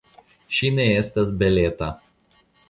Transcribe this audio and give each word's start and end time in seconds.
Ŝi 0.59 0.71
ne 0.77 0.85
estas 1.01 1.29
beleta. 1.43 1.91